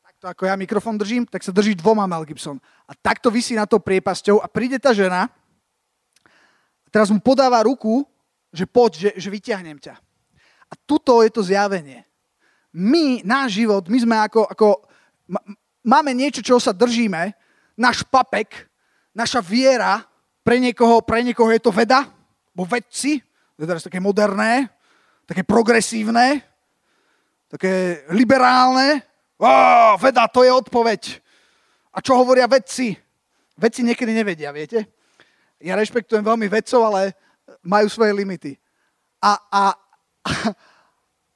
[0.02, 2.58] Takto ako ja mikrofón držím, tak sa drží dvoma Mel Gibson.
[2.88, 5.30] A takto vysí na to priepasťou a príde tá žena
[6.82, 8.02] a teraz mu podáva ruku,
[8.50, 9.94] že poď, že, že vyťahnem ťa.
[10.68, 12.02] A tuto je to zjavenie.
[12.72, 14.68] My, náš život, my sme ako, ako
[15.88, 17.32] máme niečo, čo sa držíme,
[17.80, 18.68] náš papek,
[19.16, 20.04] naša viera,
[20.44, 22.04] pre niekoho, pre niekoho je to veda,
[22.52, 23.24] bo vedci,
[23.56, 24.68] to je teraz také moderné,
[25.24, 26.44] také progresívne,
[27.48, 29.00] také liberálne.
[29.40, 31.20] Ó, veda, to je odpoveď.
[31.92, 32.94] A čo hovoria vedci?
[33.58, 34.86] Vedci niekedy nevedia, viete?
[35.58, 37.18] Ja rešpektujem veľmi vedcov, ale
[37.66, 38.54] majú svoje limity.
[39.18, 39.62] A, a,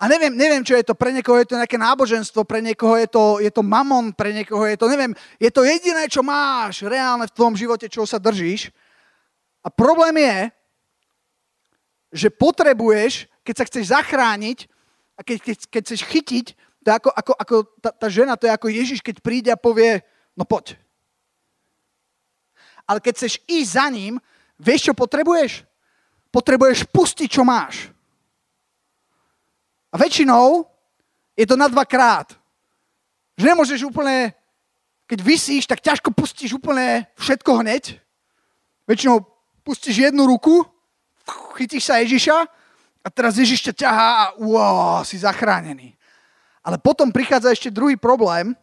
[0.03, 0.99] a neviem, neviem, čo je to.
[0.99, 4.67] Pre niekoho je to nejaké náboženstvo, pre niekoho je to, je to mamon, pre niekoho
[4.67, 8.75] je to, neviem, je to jediné, čo máš reálne v tvojom živote, čo sa držíš.
[9.63, 10.39] A problém je,
[12.27, 14.67] že potrebuješ, keď sa chceš zachrániť
[15.15, 16.47] a keď, keď, keď chceš chytiť,
[16.83, 19.61] to je ako, ako, ako tá, tá žena, to je ako Ježiš, keď príde a
[19.61, 20.03] povie,
[20.35, 20.75] no poď.
[22.91, 24.19] Ale keď chceš ísť za ním,
[24.59, 25.63] vieš, čo potrebuješ?
[26.35, 27.92] Potrebuješ pustiť, čo máš.
[29.93, 30.65] A väčšinou
[31.37, 32.33] je to na dvakrát.
[33.37, 34.33] Že nemôžeš úplne,
[35.05, 38.01] keď vysíš, tak ťažko pustíš úplne všetko hneď.
[38.89, 39.23] Väčšinou
[39.63, 40.65] pustíš jednu ruku,
[41.55, 42.37] chytíš sa Ježiša
[43.05, 45.95] a teraz Ježiš ťa ťahá a wow, si zachránený.
[46.65, 48.57] Ale potom prichádza ešte druhý problém,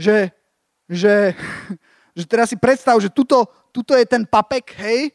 [0.00, 0.34] že
[0.90, 1.34] že,
[2.18, 5.10] že teraz si predstav, že tuto, tuto je ten papek, hej,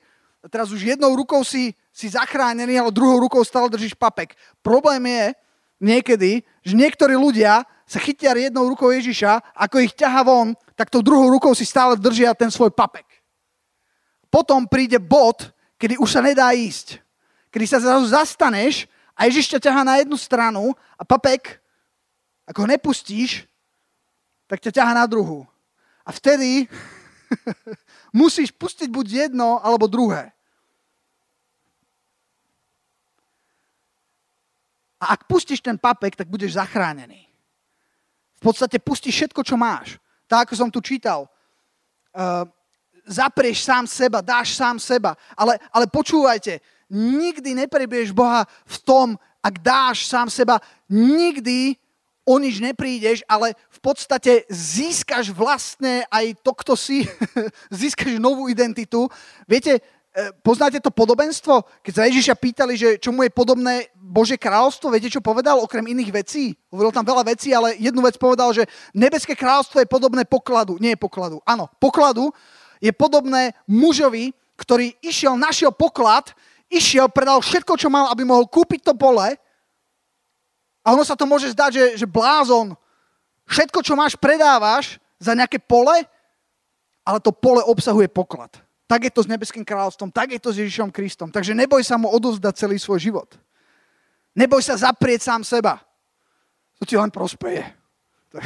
[0.49, 4.33] teraz už jednou rukou si, si zachránený, ale druhou rukou stále držíš papek.
[4.65, 5.25] Problém je
[5.77, 11.03] niekedy, že niektorí ľudia sa chytia jednou rukou Ježiša, ako ich ťaha von, tak tou
[11.03, 13.03] druhou rukou si stále držia ten svoj papek.
[14.31, 17.03] Potom príde bod, kedy už sa nedá ísť.
[17.51, 21.59] Kedy sa zrazu zastaneš a Ježiš ťa ťaha na jednu stranu a papek,
[22.47, 23.43] ako ho nepustíš,
[24.47, 25.43] tak ťa ťaha na druhú.
[26.07, 26.71] A vtedy
[28.11, 30.31] musíš pustiť buď jedno, alebo druhé.
[35.01, 37.25] A ak pustíš ten papek, tak budeš zachránený.
[38.37, 39.97] V podstate pustíš všetko, čo máš.
[40.29, 41.25] Tak, ako som tu čítal.
[42.13, 42.45] Uh,
[43.09, 45.17] zaprieš sám seba, dáš sám seba.
[45.33, 46.61] Ale, ale počúvajte,
[46.93, 49.07] nikdy neprebiješ Boha v tom,
[49.41, 51.80] ak dáš sám seba, nikdy
[52.25, 57.05] o nič neprídeš, ale v podstate získaš vlastne aj to, kto si,
[57.81, 59.09] získaš novú identitu.
[59.49, 59.81] Viete,
[60.13, 61.81] e, poznáte to podobenstvo?
[61.81, 65.87] Keď sa Ježiša pýtali, že čo mu je podobné Bože kráľovstvo, viete, čo povedal okrem
[65.87, 66.53] iných vecí?
[66.69, 70.77] Hovoril tam veľa vecí, ale jednu vec povedal, že nebeské kráľovstvo je podobné pokladu.
[70.77, 71.41] Nie je pokladu.
[71.47, 72.29] Áno, pokladu
[72.77, 76.37] je podobné mužovi, ktorý išiel, našiel poklad,
[76.69, 79.33] išiel, predal všetko, čo mal, aby mohol kúpiť to pole,
[80.81, 82.73] a ono sa to môže zdať, že, že blázon,
[83.45, 86.05] všetko, čo máš, predávaš za nejaké pole,
[87.05, 88.49] ale to pole obsahuje poklad.
[88.89, 91.31] tak je to s nebeským kráľovstvom, tak je to s Ježišom Kristom.
[91.31, 93.29] Takže neboj sa mu odovzdať celý svoj život.
[94.35, 95.79] Neboj sa zaprieť sám seba.
[96.75, 97.63] To ti len prospeje.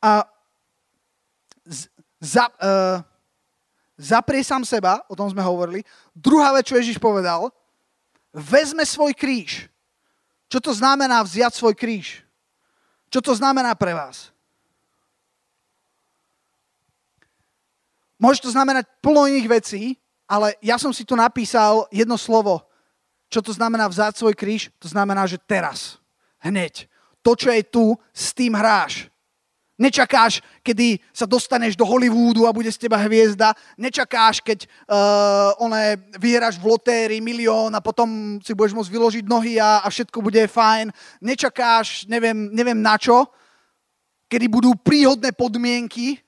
[0.00, 0.24] A
[2.20, 3.04] za, uh,
[4.00, 5.84] zaprie sám seba, o tom sme hovorili.
[6.16, 7.52] Druhá vec, čo Ježiš povedal,
[8.32, 9.66] vezme svoj kríž.
[10.50, 12.22] Čo to znamená vziať svoj kríž?
[13.10, 14.30] Čo to znamená pre vás?
[18.20, 19.82] Môže to znamenať plno iných vecí,
[20.30, 22.62] ale ja som si tu napísal jedno slovo.
[23.26, 24.70] Čo to znamená vzáť svoj kríž?
[24.78, 25.98] To znamená, že teraz.
[26.38, 26.86] Hneď.
[27.26, 29.09] To, čo je tu, s tým hráš.
[29.80, 33.56] Nečakáš, kedy sa dostaneš do Hollywoodu a bude z teba hviezda.
[33.80, 39.56] Nečakáš, keď uh, one, vyhráš v lotérii milión a potom si budeš môcť vyložiť nohy
[39.56, 40.92] a, a všetko bude fajn.
[41.24, 43.24] Nečakáš, neviem, neviem na čo,
[44.28, 46.20] kedy budú príhodné podmienky,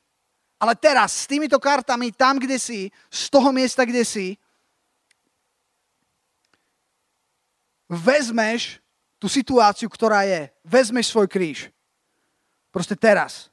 [0.57, 4.41] ale teraz s týmito kartami, tam, kde si, z toho miesta, kde si,
[7.93, 8.81] vezmeš
[9.21, 10.49] tú situáciu, ktorá je.
[10.65, 11.69] Vezmeš svoj kríž.
[12.73, 13.53] Proste teraz.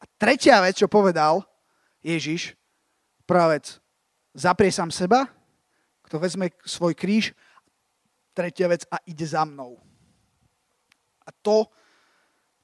[0.00, 1.44] A tretia vec, čo povedal
[2.00, 2.56] Ježiš,
[3.28, 3.78] prvá vec,
[4.32, 5.28] zaprie sám seba,
[6.08, 7.36] kto vezme svoj kríž,
[8.32, 9.76] tretia vec a ide za mnou.
[11.22, 11.68] A to,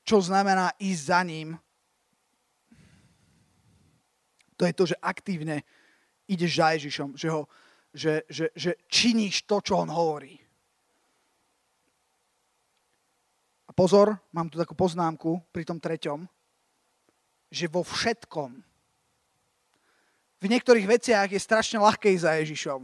[0.02, 1.48] čo znamená ísť za ním,
[4.58, 5.62] to je to, že aktívne
[6.26, 7.46] ideš za Ježišom, že, ho,
[7.94, 10.47] že, že, že činíš to, čo on hovorí.
[13.78, 16.26] Pozor, mám tu takú poznámku pri tom treťom,
[17.46, 18.50] že vo všetkom,
[20.38, 22.80] v niektorých veciach je strašne ľahké ísť za Ježišom.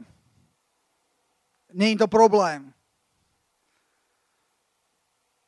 [1.74, 2.74] Nie je to problém.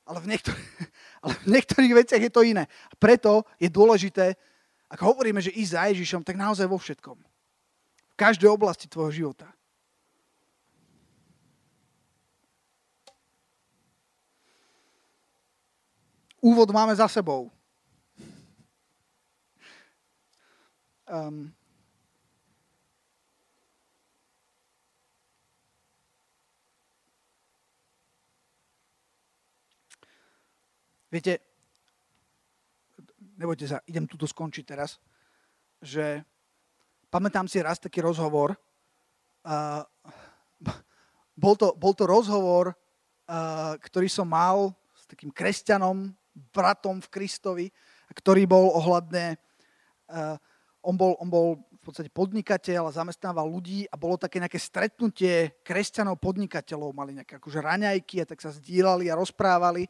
[0.07, 0.38] Ale v,
[1.26, 2.66] ale v niektorých veciach je to iné.
[2.66, 4.38] A preto je dôležité,
[4.86, 7.18] ak hovoríme, že ísť za Ježišom, tak naozaj vo všetkom.
[7.18, 9.51] V každej oblasti tvojho života.
[16.47, 17.51] Úvod máme za sebou.
[21.07, 21.51] Um,
[31.11, 31.38] viete,
[33.38, 34.99] nebojte sa, idem tuto skončiť teraz,
[35.82, 36.22] že
[37.11, 38.55] pamätám si raz taký rozhovor,
[39.47, 39.82] uh,
[41.38, 46.11] bol, to, bol to rozhovor, uh, ktorý som mal s takým kresťanom,
[46.53, 47.66] bratom v Kristovi,
[48.12, 49.41] ktorý bol ohľadne,
[50.12, 50.37] uh,
[50.84, 55.59] on, bol, on bol v podstate podnikateľ a zamestnával ľudí a bolo také nejaké stretnutie
[55.64, 59.89] kresťanov podnikateľov, mali nejaké akože raňajky a tak sa zdieľali a rozprávali.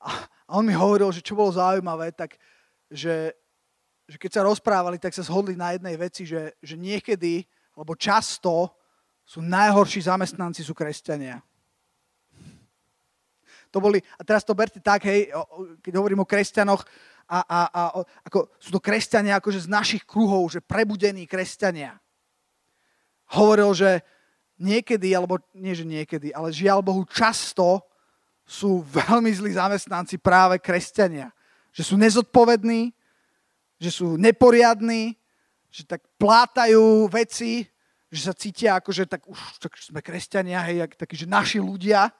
[0.00, 0.10] A,
[0.48, 2.38] a on mi hovoril, že čo bolo zaujímavé, tak
[2.92, 3.32] že,
[4.04, 8.76] že keď sa rozprávali, tak sa zhodli na jednej veci, že, že niekedy, alebo často
[9.24, 11.40] sú najhorší zamestnanci sú kresťania.
[13.72, 15.32] To boli, a teraz to berte tak, hej,
[15.80, 16.84] keď hovorím o kresťanoch,
[17.32, 17.82] a, a, a
[18.28, 21.96] ako, sú to kresťania akože z našich kruhov, že prebudení kresťania.
[23.32, 23.90] Hovoril, že
[24.60, 27.80] niekedy, alebo nie, že niekedy, ale žiaľ Bohu často
[28.44, 31.32] sú veľmi zlí zamestnanci práve kresťania.
[31.72, 32.92] Že sú nezodpovední,
[33.80, 35.16] že sú neporiadní,
[35.72, 37.64] že tak plátajú veci,
[38.12, 42.12] že sa cítia ako, že tak už tak sme kresťania, hej, takí, že naši ľudia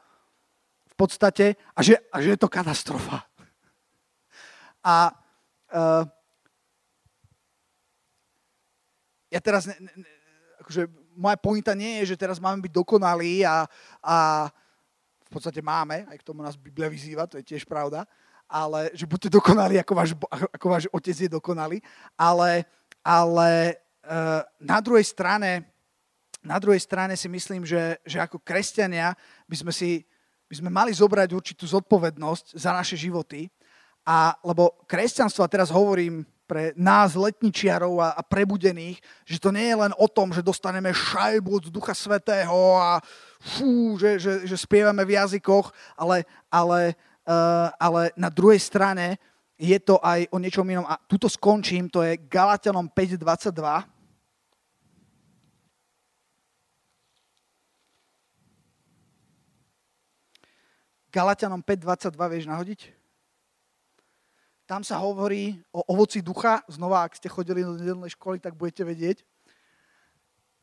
[1.03, 3.27] podstate a že, a že je to katastrofa.
[4.87, 5.11] A
[5.75, 6.07] uh,
[9.31, 9.91] ja teraz, ne, ne,
[10.63, 10.87] akože
[11.19, 13.67] moja pointa nie je, že teraz máme byť dokonalí a,
[13.99, 14.17] a
[15.27, 18.07] v podstate máme, aj k tomu nás Biblia vyzýva, to je tiež pravda,
[18.47, 21.79] ale že buďte dokonalí, ako váš, ako váš otec je dokonalý,
[22.15, 22.69] ale,
[23.03, 25.73] ale uh, na druhej strane
[26.43, 29.15] na druhej strane si myslím, že, že ako kresťania
[29.47, 30.03] by sme si
[30.53, 33.49] by sme mali zobrať určitú zodpovednosť za naše životy.
[34.05, 39.73] A, lebo kresťanstvo, a teraz hovorím pre nás, letničiarov a, a prebudených, že to nie
[39.73, 43.01] je len o tom, že dostaneme šajbu od Ducha Svetého a
[43.41, 49.17] fú, že, že, že spievame v jazykoch, ale, ale, uh, ale na druhej strane
[49.57, 50.85] je to aj o niečom inom.
[50.85, 53.57] A tuto skončím, to je Galatianom 5.22.
[61.13, 62.81] Galatianom 5.22 vieš nahodiť?
[64.65, 66.65] Tam sa hovorí o ovoci ducha.
[66.67, 69.21] Znova, ak ste chodili do nedelnej školy, tak budete vedieť.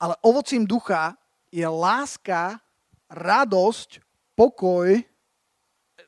[0.01, 1.13] Ale ovocím ducha
[1.53, 2.57] je láska,
[3.13, 4.01] radosť,
[4.33, 4.97] pokoj.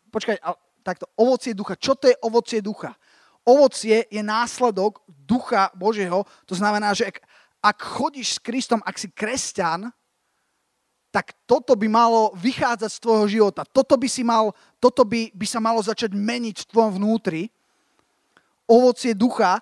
[0.10, 0.42] Počkaj,
[0.82, 1.78] takto, ovocie ducha.
[1.78, 2.98] Čo to je ovocie ducha?
[3.46, 6.26] ovocie je následok ducha Božieho.
[6.46, 7.18] To znamená, že ak,
[7.62, 9.89] ak chodíš s Kristom, ak si kresťan,
[11.12, 13.68] tak toto by malo vychádzať z tvojho života.
[13.68, 17.51] Toto by, si mal, toto by, by sa malo začať meniť v tvojom vnútri.
[18.64, 19.59] Ovocie ducha,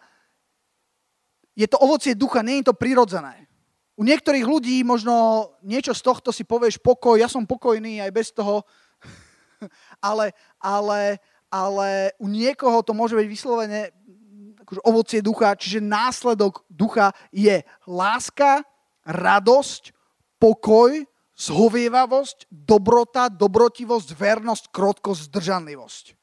[1.58, 3.50] je to ovocie ducha, nie je to prirodzené.
[3.98, 8.30] U niektorých ľudí možno niečo z tohto si povieš pokoj, ja som pokojný aj bez
[8.32, 8.64] toho,
[10.00, 10.32] ale,
[10.62, 11.18] ale,
[11.50, 13.92] ale u niekoho to môže byť vyslovene
[14.64, 18.62] akože ovocie ducha, čiže následok ducha je láska,
[19.02, 19.98] radosť,
[20.38, 21.10] pokoj,
[21.40, 26.20] zhovievavosť, dobrota, dobrotivosť, vernosť, krotkosť, zdržanlivosť.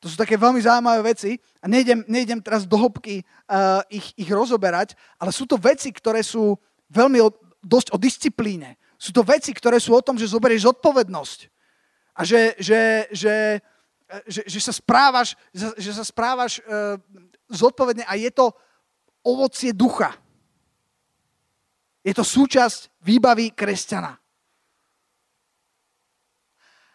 [0.00, 4.30] To sú také veľmi zaujímavé veci a nejdem, nejdem teraz do hĺbky uh, ich, ich
[4.32, 6.56] rozoberať, ale sú to veci, ktoré sú
[6.88, 7.28] veľmi o,
[7.60, 8.80] dosť o disciplíne.
[8.96, 11.52] Sú to veci, ktoré sú o tom, že zoberieš zodpovednosť
[12.16, 13.36] a že, že, že,
[14.24, 16.96] že, že sa správaš, že sa správaš uh,
[17.52, 18.56] zodpovedne a je to
[19.20, 20.16] ovocie ducha.
[22.06, 24.14] Je to súčasť výbavy kresťana.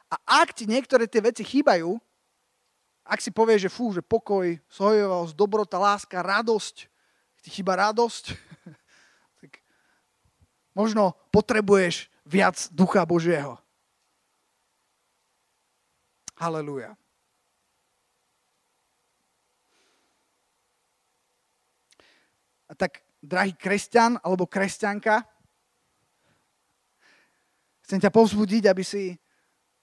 [0.08, 2.00] A ak ti niektoré tie veci chýbajú,
[3.04, 6.88] ak si povieš, že fú, že pokoj, sojovosť, dobrota, láska, radosť,
[7.44, 8.32] ti chýba radosť,
[9.44, 9.60] tak
[10.72, 13.60] možno potrebuješ viac ducha Božieho.
[16.40, 16.96] Halelúja.
[22.72, 25.22] A tak drahý kresťan alebo kresťanka,
[27.86, 29.14] chcem ťa povzbudiť, aby si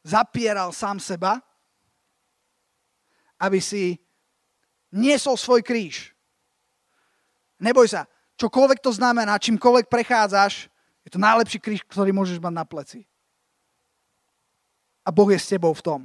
[0.03, 1.39] zapieral sám seba,
[3.39, 3.95] aby si
[4.91, 6.11] niesol svoj kríž.
[7.63, 10.67] Neboj sa, čokoľvek to znamená, čímkoľvek prechádzaš,
[11.07, 13.07] je to najlepší kríž, ktorý môžeš mať na pleci.
[15.07, 16.01] A Boh je s tebou v tom.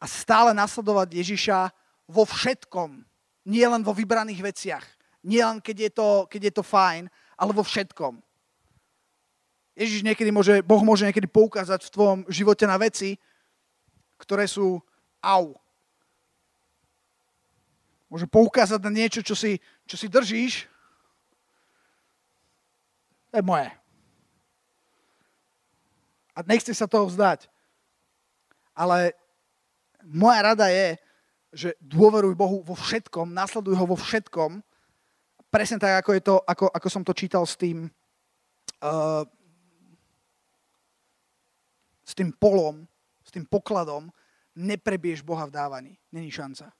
[0.00, 1.72] A stále nasledovať Ježiša
[2.10, 3.04] vo všetkom,
[3.46, 4.86] nie len vo vybraných veciach
[5.20, 8.20] nie len keď je, to, keď je to fajn, ale vo všetkom.
[9.76, 13.16] Ježiš niekedy môže, Boh môže niekedy poukázať v tvojom živote na veci,
[14.20, 14.80] ktoré sú
[15.24, 15.56] au.
[18.12, 19.56] Môže poukázať na niečo, čo si,
[19.88, 20.68] čo si držíš.
[23.30, 23.70] To je moje.
[26.34, 27.46] A nechce sa toho vzdať.
[28.74, 29.14] Ale
[30.02, 30.98] moja rada je,
[31.50, 34.62] že dôveruj Bohu vo všetkom, nasleduj ho vo všetkom
[35.50, 37.90] presne tak, ako, je to, ako, ako som to čítal s tým,
[38.80, 39.22] uh,
[42.06, 42.86] s tým polom,
[43.26, 44.08] s tým pokladom,
[44.54, 45.92] neprebieš Boha v dávaní.
[46.12, 46.72] Není šanca.